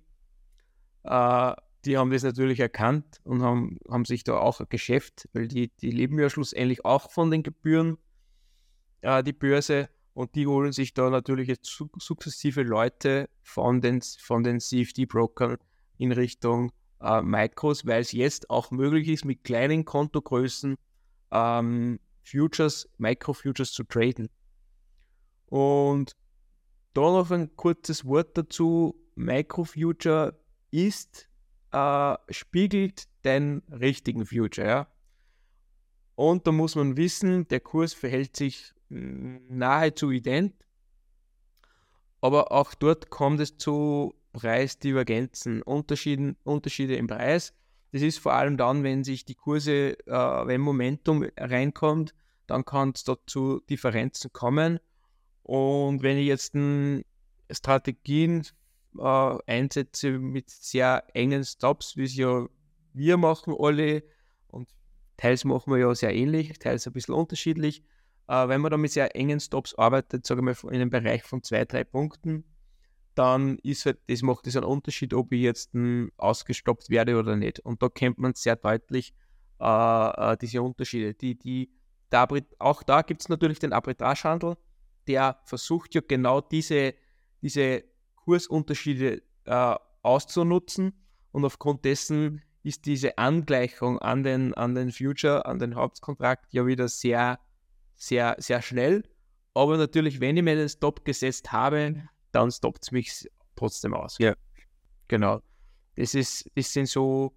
[1.03, 5.47] Äh, die haben das natürlich erkannt und haben, haben sich da auch ein Geschäft, weil
[5.47, 7.97] die, die leben ja schlussendlich auch von den Gebühren,
[9.01, 11.65] äh, die Börse, und die holen sich da natürlich jetzt
[11.99, 15.57] sukzessive Leute von den, von den CFD-Brokern
[15.97, 20.77] in Richtung äh, Micros, weil es jetzt auch möglich ist, mit kleinen Kontogrößen
[21.31, 24.29] ähm, Futures, Microfutures zu traden.
[25.47, 26.15] Und
[26.93, 28.99] da noch ein kurzes Wort dazu.
[29.15, 30.37] Microfuture
[30.71, 31.29] ist,
[31.71, 34.67] äh, spiegelt den richtigen Future.
[34.67, 34.87] Ja?
[36.15, 40.53] Und da muss man wissen, der Kurs verhält sich nahezu ident.
[42.21, 47.53] Aber auch dort kommt es zu Preisdivergenzen, Unterschieden, Unterschiede im Preis.
[47.91, 52.13] Das ist vor allem dann, wenn sich die Kurse, äh, wenn Momentum reinkommt,
[52.47, 54.79] dann kann es dort zu Differenzen kommen.
[55.43, 57.03] Und wenn ich jetzt ein,
[57.51, 58.45] Strategien
[58.97, 62.47] äh, einsetze mit sehr engen Stops, wie es ja
[62.93, 64.03] wir machen alle
[64.47, 64.69] und
[65.17, 67.83] teils machen wir ja sehr ähnlich, teils ein bisschen unterschiedlich.
[68.27, 71.23] Äh, wenn man da mit sehr engen Stops arbeitet, sage ich mal in einem Bereich
[71.23, 72.45] von zwei, drei Punkten,
[73.15, 75.71] dann ist halt, das macht es einen Unterschied, ob ich jetzt
[76.17, 77.59] ausgestoppt werde oder nicht.
[77.61, 79.13] Und da kennt man sehr deutlich
[79.59, 81.13] äh, äh, diese Unterschiede.
[81.13, 81.71] Die, die,
[82.11, 82.27] der,
[82.59, 84.57] auch da gibt es natürlich den Arbitragehandel,
[85.07, 86.93] der versucht ja genau diese,
[87.41, 87.83] diese
[88.15, 90.93] Kursunterschiede äh, auszunutzen
[91.31, 96.65] und aufgrund dessen ist diese Angleichung an den, an den Future, an den Hauptkontrakt ja
[96.65, 97.39] wieder sehr,
[97.93, 99.03] sehr, sehr schnell.
[99.53, 104.17] Aber natürlich, wenn ich mir den Stop gesetzt habe, dann stoppt es mich trotzdem aus.
[104.19, 104.35] Ja.
[105.07, 105.41] Genau.
[105.95, 107.33] Das, ist, das sind so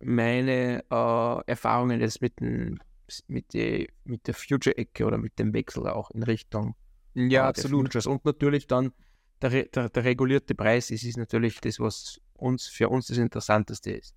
[0.00, 2.80] meine äh, Erfahrungen jetzt mit, den,
[3.26, 6.74] mit, die, mit der Future-Ecke oder mit dem Wechsel auch in Richtung
[7.14, 7.86] ja, äh, absolut.
[7.86, 8.06] Futures.
[8.06, 8.92] Und natürlich dann
[9.40, 13.92] der, der, der regulierte Preis ist, ist natürlich das, was uns für uns das Interessanteste
[13.92, 14.14] ist.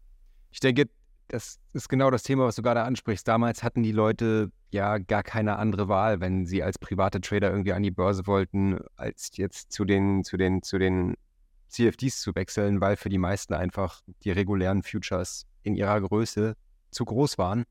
[0.52, 0.90] Ich denke,
[1.28, 3.28] das ist genau das Thema, was du gerade ansprichst.
[3.28, 7.74] Damals hatten die Leute ja gar keine andere Wahl, wenn sie als private Trader irgendwie
[7.74, 11.16] an die Börse wollten, als jetzt zu den, zu den, zu den
[11.70, 16.56] CFDs zu wechseln, weil für die meisten einfach die regulären Futures in ihrer Größe
[16.92, 17.66] zu groß waren.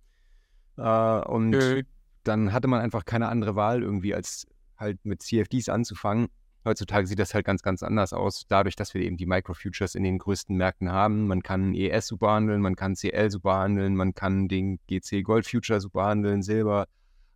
[0.77, 1.85] Äh, und äh.
[2.25, 6.29] dann hatte man einfach keine andere Wahl irgendwie, als halt mit CFDs anzufangen.
[6.67, 10.03] Heutzutage sieht das halt ganz, ganz anders aus, dadurch, dass wir eben die Microfutures in
[10.03, 11.29] den größten Märkten haben.
[11.29, 15.47] Man kann ES super handeln, man kann CL super handeln, man kann den GC Gold
[15.47, 16.89] Future super handeln, Silber.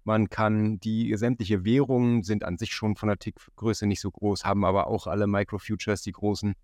[0.02, 4.44] Man kann die sämtliche Währungen sind an sich schon von der Tickgröße nicht so groß,
[4.44, 6.54] haben aber auch alle Microfutures, die großen.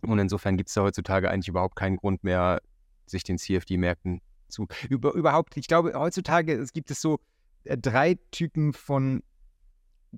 [0.00, 2.60] Und insofern gibt es da heutzutage eigentlich überhaupt keinen Grund mehr,
[3.06, 4.66] sich den CFD-Märkten zu.
[4.88, 7.20] Über, überhaupt, ich glaube, heutzutage es gibt es so
[7.62, 9.22] äh, drei Typen von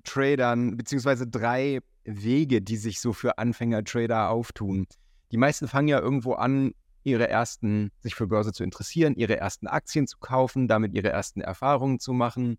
[0.03, 4.87] Tradern, beziehungsweise drei Wege, die sich so für Anfänger-Trader auftun.
[5.31, 9.67] Die meisten fangen ja irgendwo an, ihre ersten, sich für Börse zu interessieren, ihre ersten
[9.67, 12.57] Aktien zu kaufen, damit ihre ersten Erfahrungen zu machen.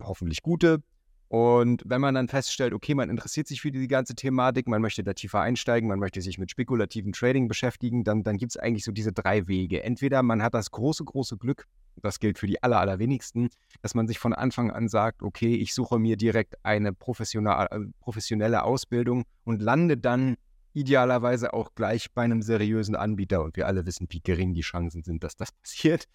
[0.00, 0.82] Hoffentlich gute.
[1.28, 5.02] Und wenn man dann feststellt, okay, man interessiert sich für die ganze Thematik, man möchte
[5.02, 8.84] da tiefer einsteigen, man möchte sich mit spekulativen Trading beschäftigen, dann, dann gibt es eigentlich
[8.84, 9.82] so diese drei Wege.
[9.82, 11.66] Entweder man hat das große, große Glück,
[12.00, 13.48] das gilt für die aller, allerwenigsten,
[13.82, 19.24] dass man sich von Anfang an sagt, okay, ich suche mir direkt eine professionelle Ausbildung
[19.44, 20.36] und lande dann
[20.74, 23.42] idealerweise auch gleich bei einem seriösen Anbieter.
[23.42, 26.06] Und wir alle wissen, wie gering die Chancen sind, dass das passiert.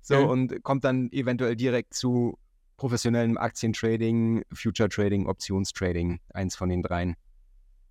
[0.00, 0.28] So, mhm.
[0.28, 2.38] und kommt dann eventuell direkt zu
[2.76, 7.16] professionellem Aktientrading, Future Trading, Optionstrading, eins von den dreien.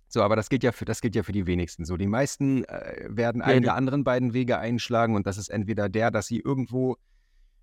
[0.08, 1.98] So, aber das gilt ja für, das gilt ja für die wenigsten so.
[1.98, 6.10] Die meisten äh, werden einen der anderen beiden Wege einschlagen und das ist entweder der,
[6.10, 6.96] dass sie irgendwo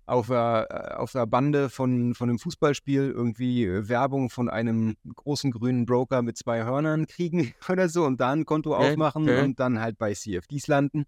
[0.06, 4.96] auf der, äh, auf der Bande von, von einem Fußballspiel irgendwie äh, Werbung von einem
[5.14, 9.42] großen grünen Broker mit zwei Hörnern kriegen oder so und da ein Konto aufmachen okay.
[9.42, 11.04] und dann halt bei CFDs landen,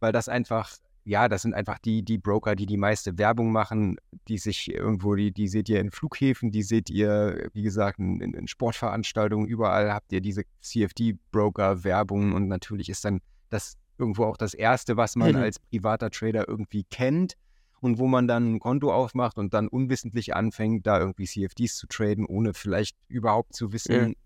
[0.00, 3.96] weil das einfach ja, das sind einfach die, die Broker, die die meiste Werbung machen,
[4.28, 8.20] die sich irgendwo, die, die seht ihr in Flughäfen, die seht ihr, wie gesagt, in,
[8.20, 14.52] in Sportveranstaltungen, überall habt ihr diese CFD-Broker-Werbung und natürlich ist dann das irgendwo auch das
[14.52, 17.34] Erste, was man als privater Trader irgendwie kennt
[17.80, 21.86] und wo man dann ein Konto aufmacht und dann unwissentlich anfängt, da irgendwie CFDs zu
[21.86, 24.16] traden, ohne vielleicht überhaupt zu wissen, mhm.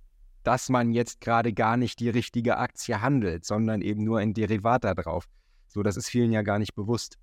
[0.43, 4.85] dass man jetzt gerade gar nicht die richtige Aktie handelt, sondern eben nur ein Derivat
[4.85, 5.27] da drauf.
[5.69, 7.19] So, das ist vielen ja gar nicht bewusst.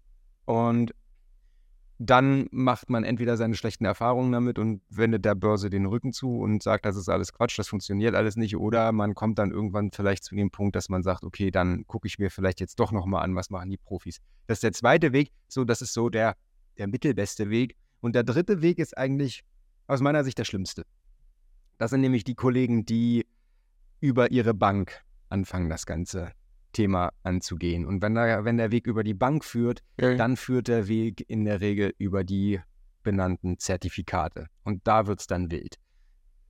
[0.46, 0.94] Und
[2.04, 6.40] dann macht man entweder seine schlechten Erfahrungen damit und wendet der Börse den Rücken zu
[6.40, 8.58] und sagt, das ist alles Quatsch, das funktioniert alles nicht.
[8.58, 12.08] Oder man kommt dann irgendwann vielleicht zu dem Punkt, dass man sagt, okay, dann gucke
[12.08, 14.18] ich mir vielleicht jetzt doch nochmal an, was machen die Profis.
[14.48, 16.36] Das ist der zweite Weg, so das ist so der,
[16.80, 17.76] der mittelbeste Weg.
[18.00, 19.44] Und der dritte Weg ist eigentlich
[19.86, 20.88] aus meiner Sicht der schlimmste.
[21.78, 23.28] Das sind nämlich die Kollegen, die
[24.00, 26.32] über ihre Bank anfangen, das Ganze
[26.72, 27.86] Thema anzugehen.
[27.86, 30.18] Und wenn der, wenn der Weg über die Bank führt, okay.
[30.18, 32.60] dann führt der Weg in der Regel über die
[33.04, 34.48] benannten Zertifikate.
[34.64, 35.78] Und da wird es dann wild.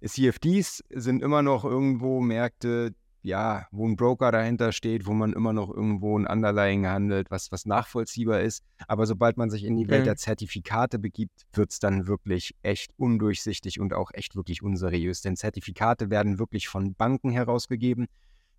[0.04, 5.54] CFDs sind immer noch irgendwo Märkte, ja, wo ein Broker dahinter steht, wo man immer
[5.54, 8.64] noch irgendwo ein Underlying handelt, was, was nachvollziehbar ist.
[8.88, 12.92] Aber sobald man sich in die Welt der Zertifikate begibt, wird es dann wirklich echt
[12.98, 15.22] undurchsichtig und auch echt wirklich unseriös.
[15.22, 18.08] Denn Zertifikate werden wirklich von Banken herausgegeben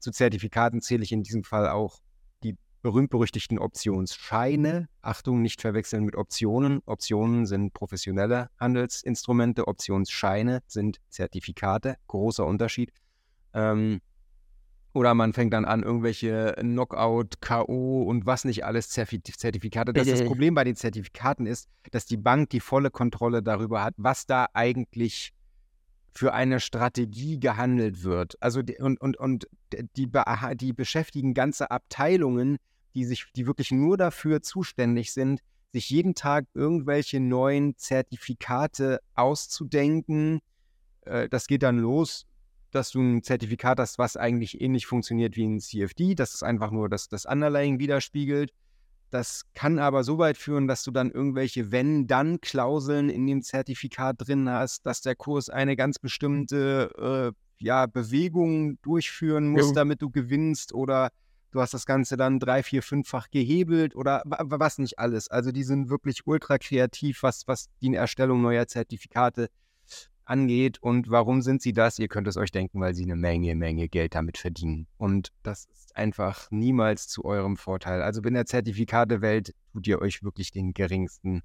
[0.02, 2.00] zu Zertifikaten zähle ich in diesem Fall auch
[2.42, 4.88] die berühmt-berüchtigten Optionsscheine.
[5.00, 6.80] Achtung, nicht verwechseln mit Optionen.
[6.84, 11.96] Optionen sind professionelle Handelsinstrumente, Optionsscheine sind Zertifikate.
[12.08, 12.92] Großer Unterschied.
[13.54, 14.00] Ähm,
[14.92, 18.02] oder man fängt dann an, irgendwelche Knockout, K.O.
[18.02, 19.92] und was nicht alles Zertifikate.
[19.92, 23.94] Das, das Problem bei den Zertifikaten ist, dass die Bank die volle Kontrolle darüber hat,
[23.96, 25.32] was da eigentlich
[26.12, 28.36] für eine Strategie gehandelt wird.
[28.40, 29.48] Also und, und, und
[29.96, 30.10] die,
[30.54, 32.58] die beschäftigen ganze Abteilungen,
[32.94, 35.40] die sich, die wirklich nur dafür zuständig sind,
[35.72, 40.40] sich jeden Tag irgendwelche neuen Zertifikate auszudenken.
[41.02, 42.26] Äh, das geht dann los,
[42.70, 46.70] dass du ein Zertifikat hast, was eigentlich ähnlich funktioniert wie ein CFD, dass es einfach
[46.70, 48.52] nur das, das Underlying widerspiegelt.
[49.12, 54.48] Das kann aber so weit führen, dass du dann irgendwelche Wenn-Dann-Klauseln in dem Zertifikat drin
[54.48, 59.74] hast, dass der Kurs eine ganz bestimmte äh, ja, Bewegung durchführen muss, ja.
[59.74, 61.10] damit du gewinnst oder
[61.50, 65.28] du hast das Ganze dann drei, vier, fünffach gehebelt oder was nicht alles.
[65.28, 69.50] Also die sind wirklich ultra kreativ, was, was die Erstellung neuer Zertifikate
[70.24, 70.78] angeht.
[70.80, 71.98] Und warum sind sie das?
[71.98, 74.86] Ihr könnt es euch denken, weil sie eine Menge, Menge Geld damit verdienen.
[74.96, 78.02] Und das ist einfach niemals zu eurem Vorteil.
[78.02, 81.42] Also in der Zertifikatewelt tut ihr euch wirklich den geringsten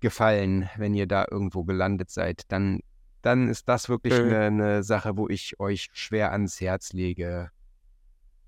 [0.00, 2.42] Gefallen, wenn ihr da irgendwo gelandet seid.
[2.48, 2.80] Dann,
[3.22, 7.50] dann ist das wirklich eine, eine Sache, wo ich euch schwer ans Herz lege.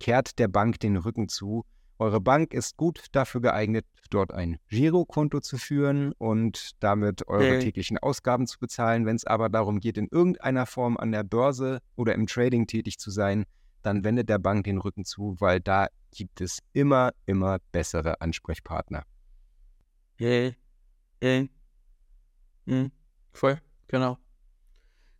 [0.00, 1.64] Kehrt der Bank den Rücken zu
[1.98, 7.58] eure Bank ist gut dafür geeignet, dort ein Girokonto zu führen und damit eure okay.
[7.60, 9.06] täglichen Ausgaben zu bezahlen.
[9.06, 12.98] Wenn es aber darum geht, in irgendeiner Form an der Börse oder im Trading tätig
[12.98, 13.44] zu sein,
[13.82, 19.04] dann wendet der Bank den Rücken zu, weil da gibt es immer, immer bessere Ansprechpartner.
[20.18, 20.50] Ja,
[21.22, 21.44] ja.
[22.66, 22.90] Hm,
[23.32, 24.18] voll, genau.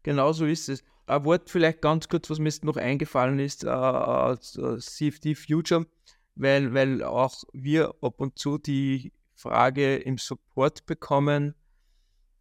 [0.02, 0.82] Genau so ist es.
[1.06, 5.86] Ein Wort vielleicht ganz kurz, was mir jetzt noch eingefallen ist, uh, uh, CFD Future
[6.34, 11.54] weil, weil auch wir ab und zu die Frage im Support bekommen,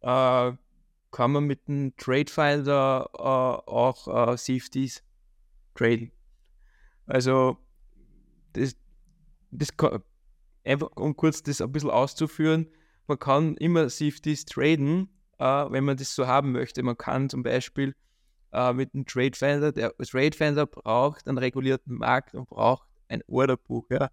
[0.00, 0.52] äh,
[1.10, 5.02] kann man mit dem Trade Finder äh, auch äh, CFDs
[5.74, 6.10] traden.
[7.06, 7.58] Also
[8.52, 8.76] das,
[9.50, 9.68] das
[10.64, 12.68] einfach um kurz das ein bisschen auszuführen,
[13.06, 16.82] man kann immer CFDs traden, äh, wenn man das so haben möchte.
[16.82, 17.94] Man kann zum Beispiel
[18.52, 23.22] äh, mit dem Trade Finder, der Trade Finder braucht einen regulierten Markt und braucht ein
[23.26, 24.10] Orderbuch, ja,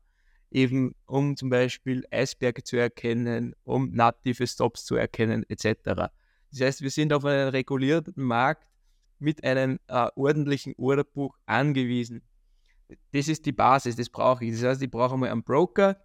[0.52, 6.12] eben um zum Beispiel Eisberge zu erkennen, um native Stops zu erkennen, etc.
[6.52, 8.68] Das heißt, wir sind auf einen regulierten Markt
[9.20, 12.22] mit einem äh, ordentlichen Orderbuch angewiesen.
[13.14, 14.54] Das ist die Basis, das brauche ich.
[14.54, 15.98] Das heißt, ich brauche mal einen Broker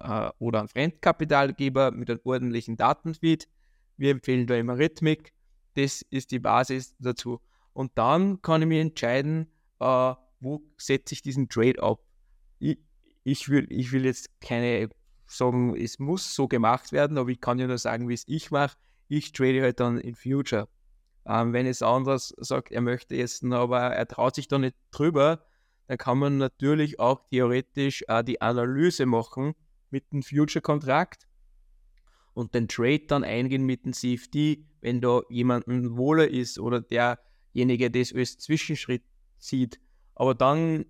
[0.00, 3.48] äh, oder einen Fremdkapitalgeber mit einem ordentlichen Datenfeed.
[3.96, 5.32] Wir empfehlen da immer Rhythmik.
[5.74, 7.40] Das ist die Basis dazu.
[7.72, 12.00] Und dann kann ich mir entscheiden, äh, wo setze ich diesen Trade ab
[12.62, 12.78] ich,
[13.24, 14.88] ich, will, ich will jetzt keine
[15.26, 18.50] sagen, es muss so gemacht werden, aber ich kann ja nur sagen, wie es ich
[18.50, 18.76] mache.
[19.08, 20.68] Ich trade halt dann in Future.
[21.26, 25.44] Ähm, wenn es anders sagt, er möchte jetzt, aber er traut sich da nicht drüber,
[25.86, 29.54] dann kann man natürlich auch theoretisch äh, die Analyse machen
[29.90, 31.26] mit dem Future-Kontrakt
[32.34, 37.90] und den Trade dann eingehen mit dem CFD, wenn da jemanden wohler ist oder derjenige
[37.90, 39.04] das als Zwischenschritt
[39.38, 39.80] sieht.
[40.14, 40.86] Aber dann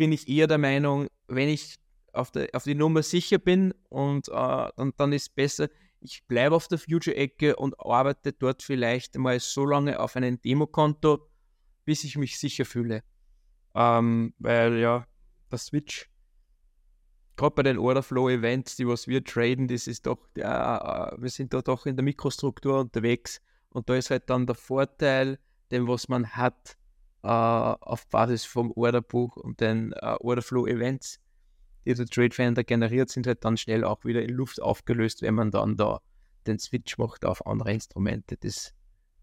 [0.00, 1.76] bin ich eher der Meinung, wenn ich
[2.14, 4.32] auf, der, auf die Nummer sicher bin und äh,
[4.74, 5.68] dann, dann ist es besser,
[6.00, 11.28] ich bleibe auf der Future-Ecke und arbeite dort vielleicht mal so lange auf einem Demokonto,
[11.84, 13.02] bis ich mich sicher fühle.
[13.74, 15.06] Ähm, weil ja,
[15.52, 16.08] der Switch,
[17.36, 21.60] gerade bei den Orderflow-Events, die was wir traden, das ist doch, ja, wir sind da
[21.60, 25.38] doch in der Mikrostruktur unterwegs und da ist halt dann der Vorteil,
[25.70, 26.80] dem was man hat, äh,
[27.28, 31.20] auf Basis vom Orderbuch und den äh, Orderflow-Events,
[31.84, 35.34] die der Trade Finder generiert, sind halt dann schnell auch wieder in Luft aufgelöst, wenn
[35.34, 36.00] man dann da
[36.46, 38.36] den Switch macht auf andere Instrumente.
[38.36, 38.74] Das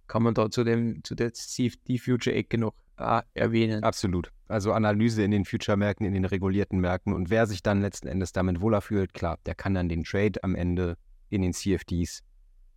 [0.07, 3.83] kann man da zu, dem, zu der CFD-Future-Ecke noch äh, erwähnen.
[3.83, 4.31] Absolut.
[4.47, 8.31] Also Analyse in den Future-Märkten, in den regulierten Märkten und wer sich dann letzten Endes
[8.31, 10.97] damit wohler fühlt, klar, der kann dann den Trade am Ende
[11.29, 12.23] in den CFDs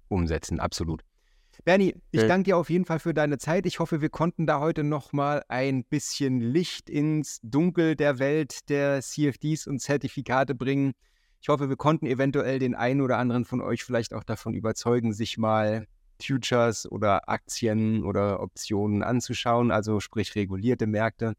[0.08, 0.58] umsetzen.
[0.58, 1.04] Absolut.
[1.64, 3.66] Bernie, ich danke dir auf jeden Fall für deine Zeit.
[3.66, 9.02] Ich hoffe, wir konnten da heute nochmal ein bisschen Licht ins Dunkel der Welt der
[9.02, 10.92] CFDs und Zertifikate bringen.
[11.42, 15.12] Ich hoffe, wir konnten eventuell den einen oder anderen von euch vielleicht auch davon überzeugen,
[15.12, 15.86] sich mal
[16.22, 21.34] Futures oder Aktien oder Optionen anzuschauen, also sprich regulierte Märkte.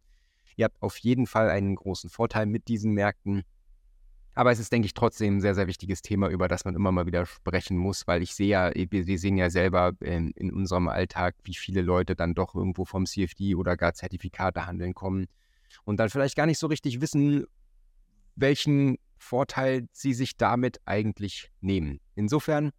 [0.55, 3.43] Ihr habt auf jeden Fall einen großen Vorteil mit diesen Märkten.
[4.33, 6.91] Aber es ist, denke ich, trotzdem ein sehr, sehr wichtiges Thema, über das man immer
[6.91, 10.87] mal wieder sprechen muss, weil ich sehe ja, wir sehen ja selber in, in unserem
[10.87, 15.27] Alltag, wie viele Leute dann doch irgendwo vom CFD oder gar Zertifikate handeln kommen
[15.83, 17.45] und dann vielleicht gar nicht so richtig wissen,
[18.35, 21.99] welchen Vorteil sie sich damit eigentlich nehmen.
[22.15, 22.71] Insofern,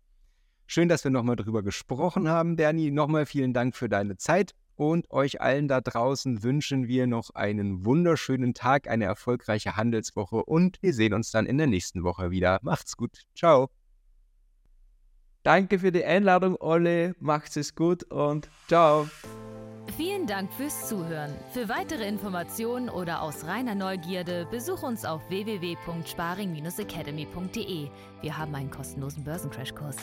[0.66, 2.90] schön, dass wir nochmal drüber gesprochen haben, Bernie.
[2.90, 4.54] Nochmal vielen Dank für deine Zeit.
[4.76, 10.82] Und euch allen da draußen wünschen wir noch einen wunderschönen Tag, eine erfolgreiche Handelswoche und
[10.82, 12.58] wir sehen uns dann in der nächsten Woche wieder.
[12.62, 13.22] Macht's gut.
[13.36, 13.70] Ciao.
[15.42, 17.12] Danke für die Einladung, Olli.
[17.18, 19.08] Macht es gut und ciao.
[19.96, 21.32] Vielen Dank fürs Zuhören.
[21.52, 27.88] Für weitere Informationen oder aus reiner Neugierde besuch uns auf www.sparing-academy.de.
[28.20, 29.96] Wir haben einen kostenlosen Börsencrashkurs.